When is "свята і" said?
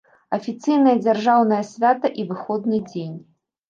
1.71-2.29